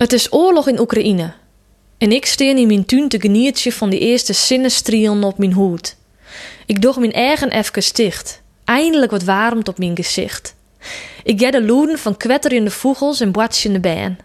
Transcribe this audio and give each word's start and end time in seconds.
Het 0.00 0.12
is 0.12 0.32
oorlog 0.32 0.68
in 0.68 0.80
Oekraïne. 0.80 1.32
En 1.98 2.12
ik 2.12 2.26
steen 2.26 2.58
in 2.58 2.66
mijn 2.66 2.84
tuin 2.84 3.08
te 3.08 3.20
genietje 3.20 3.72
van 3.72 3.90
die 3.90 4.00
eerste 4.00 4.32
zinnestrielen 4.32 5.24
op 5.24 5.38
mijn 5.38 5.52
hoed. 5.52 5.96
Ik 6.66 6.82
doch 6.82 6.98
mijn 6.98 7.12
eigen 7.12 7.50
even 7.50 7.82
sticht. 7.82 8.42
Eindelijk 8.64 9.10
wat 9.10 9.22
warmte 9.22 9.70
op 9.70 9.78
mijn 9.78 9.96
gezicht. 9.96 10.54
Ik 11.22 11.40
ga 11.40 11.50
de 11.50 11.62
loeden 11.62 11.98
van 11.98 12.16
kwetterende 12.16 12.70
vogels 12.70 13.20
en 13.20 13.32
boatsjende 13.32 13.80
bijen. 13.80 14.18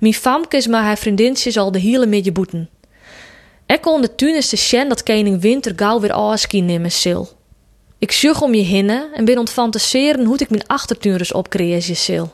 Mijn 0.00 0.14
famke 0.14 0.56
is 0.56 0.66
maar 0.66 0.82
haar 0.82 0.98
vriendinnetjes 0.98 1.56
al 1.56 1.72
de 1.72 1.78
hele 1.78 2.06
midje 2.06 2.32
boeten. 2.32 2.70
Ik 3.66 3.80
kon 3.80 4.00
de 4.00 4.14
tuin 4.14 4.34
de 4.50 4.56
sjen 4.56 4.88
dat 4.88 5.02
koning 5.02 5.40
winter 5.40 5.72
gauw 5.76 6.00
weer 6.00 6.12
afski 6.12 6.60
nemen 6.60 6.92
sil. 7.00 7.22
Ik 7.98 8.12
zucht 8.12 8.42
om 8.42 8.54
je 8.54 8.62
hinnen 8.62 9.12
en 9.14 9.24
ben 9.24 9.38
ontfantaseren 9.38 10.24
hoe 10.24 10.38
ik 10.38 10.50
mijn 10.50 10.66
achtertuiners 10.66 11.32
opcreëren 11.32 11.96
sil. 12.04 12.26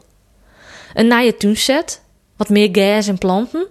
Een 0.94 1.06
nije 1.06 1.36
tuinset, 1.36 2.04
wat 2.36 2.48
meer 2.48 2.68
gas 2.72 3.08
en 3.08 3.18
planten? 3.18 3.66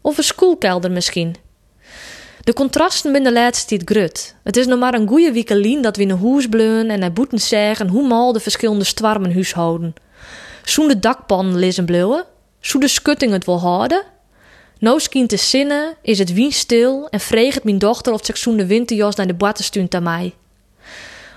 Of 0.00 0.18
een 0.18 0.24
schoolkelder 0.24 0.90
misschien? 0.90 1.36
De 2.40 2.52
contrasten 2.52 3.12
binnen 3.12 3.34
de 3.34 3.40
laatste 3.40 3.66
tijd 3.66 3.90
grut. 3.90 4.34
Het 4.44 4.56
is 4.56 4.66
nog 4.66 4.78
maar 4.78 4.94
een 4.94 5.08
goeie 5.08 5.32
wiekelien 5.32 5.82
dat 5.82 5.96
we 5.96 6.02
in 6.02 6.10
een 6.10 6.46
bleun 6.50 6.90
en 6.90 6.98
naar 6.98 7.12
boeten 7.12 7.38
zeggen 7.38 7.88
hoe 7.88 8.06
mal 8.06 8.32
de 8.32 8.40
verschillende 8.40 8.84
stwarmen 8.84 9.32
huishouden. 9.32 9.94
Zoen 10.64 10.88
de 10.88 10.98
dakpannen 10.98 11.58
lezen 11.58 11.84
bleuwen, 11.84 12.24
zoen 12.60 12.80
de 12.80 12.88
schutting 12.88 13.32
het 13.32 13.44
wil 13.44 13.60
houden. 13.60 14.02
Nou 14.78 15.00
skien 15.00 15.26
te 15.26 15.36
zinnen, 15.36 15.94
is 16.02 16.18
het 16.18 16.32
wien 16.32 16.52
stil 16.52 17.08
en 17.10 17.20
vreegt 17.20 17.64
mijn 17.64 17.78
dochter 17.78 18.12
of 18.12 18.24
ze 18.24 18.32
zoen 18.36 18.56
de 18.56 18.66
winterjas 18.66 19.14
naar 19.14 19.26
de 19.26 19.34
badtenstuin 19.34 19.86
aan 19.90 20.02
mij. 20.02 20.34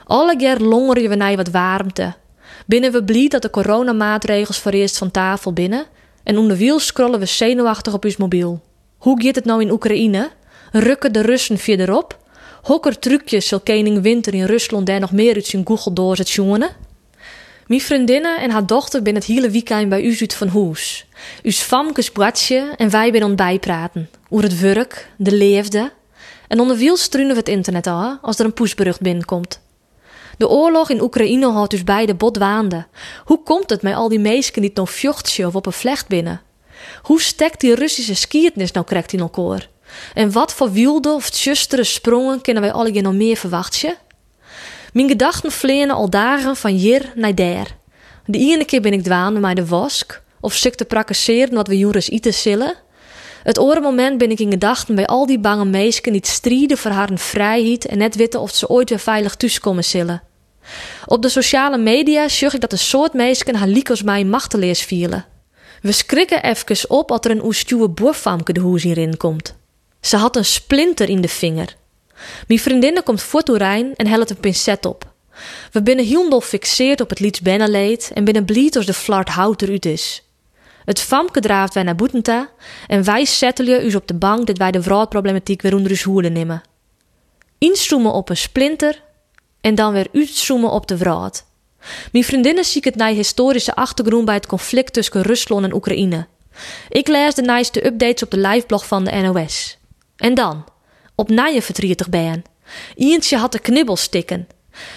Alle 0.05 0.35
keer 0.35 0.57
longeren 0.57 1.09
we 1.09 1.15
naar 1.15 1.35
wat 1.35 1.49
warmte. 1.49 2.13
Binnen 2.65 2.91
we 2.91 3.03
blij 3.03 3.27
dat 3.27 3.41
de 3.41 3.49
coronamaatregels 3.49 4.59
voor 4.59 4.71
eerst 4.71 4.97
van 4.97 5.11
tafel 5.11 5.53
binnen 5.53 5.85
en 6.29 6.37
onder 6.37 6.57
wiel 6.57 6.79
scrollen 6.79 7.19
we 7.19 7.25
zenuwachtig 7.25 7.93
op 7.93 8.05
ons 8.05 8.17
mobiel. 8.17 8.61
Hoe 8.97 9.23
gaat 9.23 9.35
het 9.35 9.45
nou 9.45 9.61
in 9.61 9.71
Oekraïne? 9.71 10.29
Rukken 10.71 11.13
de 11.13 11.21
Russen 11.21 11.57
verderop? 11.57 12.17
Hokker 12.61 12.99
trucjes 12.99 13.47
zal 13.47 13.59
koning 13.59 14.01
Winter 14.01 14.33
in 14.33 14.45
Rusland 14.45 14.85
daar 14.85 14.99
nog 14.99 15.11
meer 15.11 15.35
uit 15.35 15.45
zijn 15.45 15.67
Google 15.67 15.93
doorzet? 15.93 16.37
Mijn 17.67 17.81
vriendinnen 17.81 18.39
en 18.39 18.49
haar 18.49 18.65
dochter 18.65 19.01
ben 19.01 19.15
het 19.15 19.25
hele 19.25 19.49
weekend 19.49 19.89
bij 19.89 20.03
u 20.03 20.17
uit 20.19 20.33
van 20.33 20.47
huis. 20.47 21.05
Us 21.43 21.59
famkes 21.59 22.11
bratje 22.11 22.73
en 22.77 22.89
wij 22.89 23.11
ben 23.11 23.23
bijpraten. 23.35 24.09
Over 24.29 24.43
het 24.43 24.59
werk, 24.59 25.09
de 25.17 25.31
leefde. 25.31 25.91
En 26.47 26.59
onder 26.59 26.77
wiel 26.77 26.97
struinen 26.97 27.33
we 27.33 27.39
het 27.39 27.49
internet 27.49 27.87
aan 27.87 28.19
als 28.21 28.39
er 28.39 28.45
een 28.45 28.53
poesbrug 28.53 28.99
binnenkomt. 28.99 29.61
De 30.39 30.49
oorlog 30.49 30.89
in 30.89 31.01
Oekraïne 31.01 31.51
houdt 31.51 31.71
dus 31.71 31.83
beide 31.83 32.15
botwaande. 32.15 32.85
Hoe 33.25 33.43
komt 33.43 33.69
het 33.69 33.81
met 33.81 33.95
al 33.95 34.09
die 34.09 34.19
meisken 34.19 34.61
die 34.61 34.71
nog 34.73 34.91
vjochtje 34.91 35.47
of 35.47 35.55
op 35.55 35.65
een 35.65 35.71
vlecht 35.71 36.07
binnen? 36.07 36.41
Hoe 37.01 37.21
stekt 37.21 37.59
die 37.59 37.75
Russische 37.75 38.15
skiertnis 38.15 38.71
nou 38.71 38.85
correct 38.85 39.13
in 39.13 39.19
elkaar? 39.19 39.69
En 40.13 40.31
wat 40.31 40.53
voor 40.53 40.71
wilde 40.71 41.11
of 41.11 41.29
tjustere 41.29 41.83
sprongen 41.83 42.41
kunnen 42.41 42.63
wij 42.63 42.71
alle 42.71 43.01
nog 43.01 43.13
meer 43.13 43.37
verwachten? 43.37 43.95
Mijn 44.93 45.07
gedachten 45.07 45.51
vleenen 45.51 45.95
al 45.95 46.09
dagen 46.09 46.55
van 46.55 46.71
hier 46.71 47.11
naar 47.15 47.35
daar. 47.35 47.77
De 48.25 48.37
ene 48.37 48.65
keer 48.65 48.81
ben 48.81 48.93
ik 48.93 49.03
dwaande 49.03 49.39
met 49.39 49.55
de 49.55 49.65
wask, 49.65 50.21
of 50.39 50.53
zit 50.53 50.77
te 50.77 50.85
prakaseren 50.85 51.53
wat 51.53 51.67
we 51.67 51.77
juris 51.77 52.09
eten 52.09 52.33
zullen. 52.33 52.73
Het 53.43 53.57
andere 53.57 53.81
moment 53.81 54.17
ben 54.17 54.31
ik 54.31 54.39
in 54.39 54.51
gedachten 54.51 54.95
bij 54.95 55.05
al 55.05 55.25
die 55.25 55.39
bange 55.39 55.65
meisken 55.65 56.11
die 56.11 56.25
strijden 56.25 56.77
voor 56.77 56.91
haar 56.91 57.09
vrijheid 57.13 57.85
en 57.85 57.97
net 57.97 58.15
weten 58.15 58.39
of 58.39 58.55
ze 58.55 58.69
ooit 58.69 58.89
weer 58.89 58.99
veilig 58.99 59.35
thuiskomen 59.35 59.83
zullen. 59.83 60.27
Op 61.05 61.21
de 61.21 61.29
sociale 61.29 61.77
media 61.77 62.27
zag 62.27 62.53
ik 62.53 62.61
dat 62.61 62.71
een 62.71 62.77
soort 62.77 63.13
meisken 63.13 63.55
haar 63.55 63.67
liekos 63.67 64.03
mij 64.03 64.23
machteloos 64.25 64.81
vielen. 64.81 65.25
We 65.81 65.91
schrikken 65.91 66.43
even 66.43 66.89
op 66.89 67.11
als 67.11 67.19
er 67.21 67.31
een 67.31 67.43
oestuwe 67.43 67.89
boerfamke 67.89 68.53
de 68.53 68.59
hoes 68.59 68.83
hierin 68.83 69.17
komt. 69.17 69.55
Ze 70.01 70.17
had 70.17 70.35
een 70.35 70.45
splinter 70.45 71.09
in 71.09 71.21
de 71.21 71.27
vinger. 71.27 71.75
Mijn 72.47 72.59
vriendinnen 72.59 73.03
komt 73.03 73.21
voor 73.21 73.41
Toerijn 73.41 73.95
en 73.95 74.07
helpt 74.07 74.29
een 74.29 74.39
pincet 74.39 74.85
op. 74.85 75.13
We 75.71 75.81
binnen 75.81 76.05
heel 76.05 76.41
fixeerd 76.41 77.01
op 77.01 77.09
het 77.09 77.19
lieds 77.19 77.41
Benneleed 77.41 78.11
en 78.13 78.23
binnen 78.23 78.45
blied 78.45 78.75
als 78.75 78.85
de 78.85 78.93
flart 78.93 79.29
hout 79.29 79.61
eruit 79.61 79.85
is. 79.85 80.23
Het 80.85 80.99
famke 80.99 81.39
draaft 81.39 81.73
wij 81.73 81.83
naar 81.83 81.95
Boetenta 81.95 82.49
en 82.87 83.03
wij 83.03 83.25
settelen 83.25 83.85
u 83.85 83.95
op 83.95 84.07
de 84.07 84.13
bank 84.13 84.47
dat 84.47 84.57
wij 84.57 84.71
de 84.71 84.81
vrouwproblematiek 84.81 85.61
weer 85.61 85.75
onder 85.75 85.91
ons 85.91 86.03
hoede 86.03 86.29
nemen. 86.29 86.61
Inzoomen 87.57 88.13
op 88.13 88.29
een 88.29 88.37
splinter 88.37 89.01
en 89.69 89.75
dan 89.75 89.93
weer 89.93 90.07
uitzoomen 90.13 90.71
op 90.71 90.87
de 90.87 90.97
vrouw. 90.97 91.29
Mijn 92.11 92.23
vriendinnen 92.23 92.65
zie 92.65 92.81
het 92.85 92.95
naar 92.95 93.11
historische 93.11 93.75
achtergrond 93.75 94.25
bij 94.25 94.35
het 94.35 94.47
conflict 94.47 94.93
tussen 94.93 95.21
Rusland 95.21 95.65
en 95.65 95.73
Oekraïne. 95.73 96.27
Ik 96.89 97.07
lees 97.07 97.35
de 97.35 97.41
nieuwste 97.41 97.85
updates 97.85 98.23
op 98.23 98.31
de 98.31 98.37
liveblog 98.37 98.87
van 98.87 99.03
de 99.03 99.11
NOS. 99.11 99.77
En 100.17 100.33
dan, 100.33 100.65
op 101.15 101.29
nije 101.29 101.61
verdrietig 101.61 102.09
ben. 102.09 102.43
Ientje 102.95 103.37
had 103.37 103.51
de 103.51 103.59
knibbel 103.59 103.95
stikken. 103.95 104.47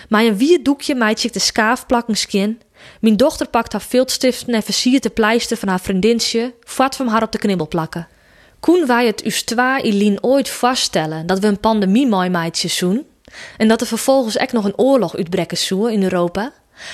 Maar 0.08 0.24
een 0.24 0.36
wie 0.36 0.62
doekje 0.62 0.94
maait 0.94 1.32
de 1.32 1.38
skaaf 1.38 1.86
skin. 2.08 2.60
Mijn 3.00 3.16
dochter 3.16 3.48
pakt 3.48 3.72
haar 3.72 3.82
viltstiften 3.82 4.54
en 4.54 4.62
versiert 4.62 5.02
de 5.02 5.10
pleister 5.10 5.56
van 5.56 5.68
haar 5.68 5.80
vriendinsje, 5.80 6.54
vat 6.60 6.96
van 6.96 7.08
haar 7.08 7.22
op 7.22 7.32
de 7.32 7.38
knibbel 7.38 7.68
plakken. 7.68 8.08
Koen 8.60 8.86
wij 8.86 9.06
het 9.06 9.24
ustwa 9.24 9.82
Ilien 9.82 10.22
ooit 10.22 10.48
vaststellen 10.50 11.26
dat 11.26 11.38
we 11.38 11.46
een 11.46 11.60
pandemie 11.60 12.06
mooi 12.06 12.28
meidjes 12.28 12.76
zoen? 12.76 13.06
En 13.56 13.68
dat 13.68 13.80
er 13.80 13.86
vervolgens 13.86 14.36
echt 14.36 14.52
nog 14.52 14.64
een 14.64 14.78
oorlog 14.78 15.16
uitbrekken 15.16 15.58
zou 15.58 15.92
in 15.92 16.02
Europa? 16.02 16.52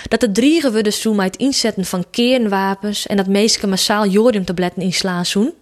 Dat 0.08 0.20
de 0.20 0.32
driegen 0.32 0.72
we 0.72 0.82
dus 0.82 1.04
met 1.04 1.24
het 1.24 1.36
inzetten 1.36 1.84
van 1.84 2.04
kernwapens 2.10 3.06
en 3.06 3.16
dat 3.16 3.26
meesten 3.26 3.68
massaal 3.68 4.06
jodiumtabletten 4.06 4.82
inslaan 4.82 5.26
zoen? 5.26 5.54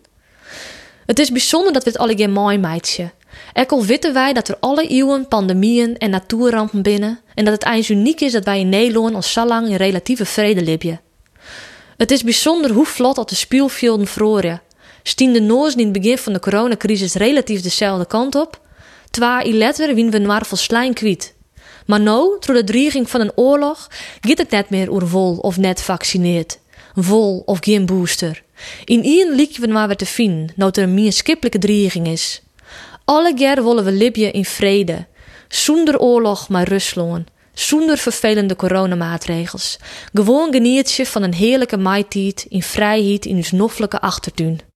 Het 1.07 1.19
is 1.19 1.31
bijzonder 1.31 1.73
dat 1.73 1.85
we 1.85 1.91
het 1.91 1.99
alle 1.99 2.29
mooi 2.29 2.59
meidje. 2.59 3.11
Al 3.67 3.85
weten 3.85 4.13
wij 4.13 4.33
dat 4.33 4.49
er 4.49 4.57
alle 4.61 4.87
eeuwen 4.87 5.29
pandemieën 5.29 5.99
en 5.99 6.11
natuurrampen 6.11 6.83
binnen 6.83 7.21
en 7.35 7.45
dat 7.45 7.55
het 7.55 7.67
eens 7.67 7.91
uniek 7.91 8.21
is 8.21 8.33
dat 8.33 8.45
wij 8.45 8.61
in 8.61 8.69
Nederland 8.69 9.15
al 9.15 9.23
zo 9.23 9.47
lang 9.47 9.69
in 9.69 9.77
relatieve 9.77 10.25
vrede 10.25 10.63
libje. 10.63 11.01
Het 11.97 12.11
is 12.11 12.23
bijzonder 12.23 12.71
hoe 12.71 12.87
vlot 12.87 13.17
dat 13.17 13.29
de 13.29 13.35
speelvelden 13.35 14.07
vroren. 14.07 14.63
Stien 15.03 15.33
de 15.33 15.41
noos 15.41 15.75
in 15.75 15.85
het 15.85 15.93
begin 15.93 16.19
van 16.19 16.33
de 16.33 16.41
coronacrisis 16.41 17.15
relatief 17.15 17.63
dezelfde 17.63 18.07
kant 18.07 18.35
op. 18.35 18.61
Twa 19.17 19.45
i 19.45 19.53
letter 19.53 19.95
wien 19.95 20.11
we 20.11 20.21
maar 20.21 20.47
slijn 20.53 20.95
kwiet. 20.95 21.35
Maar 21.87 22.01
nou, 22.01 22.37
door 22.41 22.55
de 22.55 22.65
dreiging 22.65 23.11
van 23.11 23.21
een 23.21 23.33
oorlog, 23.35 23.91
gaat 24.21 24.39
het 24.39 24.51
net 24.51 24.71
meer 24.71 24.91
over 24.91 25.09
vol 25.09 25.37
of 25.37 25.57
net 25.57 25.83
vaccineerd. 25.83 26.59
Vol 26.95 27.43
of 27.47 27.59
geen 27.61 27.87
booster. 27.87 28.43
In 28.85 29.03
één 29.03 29.35
liedje 29.35 29.61
we 29.61 29.69
maar 29.69 29.87
weer 29.87 29.97
te 29.97 30.07
vinden, 30.07 30.53
nou 30.57 30.71
er 30.75 30.83
een 30.83 30.95
meer 30.95 31.13
dreiging 31.59 32.07
is. 32.07 32.43
Alle 33.05 33.35
keer 33.35 33.65
willen 33.65 33.85
we 33.85 33.93
Libië 33.93 34.27
in 34.27 34.45
vrede. 34.45 35.07
Zonder 35.49 35.99
oorlog 35.99 36.49
maar 36.49 36.69
Rusland. 36.69 37.29
Zonder 37.53 37.99
vervelende 37.99 38.57
coronamaatregels. 38.57 39.79
Gewoon 40.15 40.53
genietje 40.53 41.07
van 41.07 41.23
een 41.23 41.35
heerlijke 41.35 41.77
maitijd 41.77 42.47
in 42.49 42.63
vrijheid 42.63 43.27
in 43.27 43.37
ons 43.37 43.53
noffelijke 43.53 44.01
achtertuin. 44.01 44.61